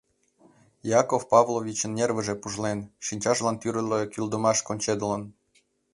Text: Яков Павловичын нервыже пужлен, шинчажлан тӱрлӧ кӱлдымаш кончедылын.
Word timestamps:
Яков 0.99 1.21
Павловичын 1.31 1.91
нервыже 1.99 2.35
пужлен, 2.41 2.79
шинчажлан 3.05 3.55
тӱрлӧ 3.61 3.99
кӱлдымаш 4.13 4.57
кончедылын. 4.67 5.23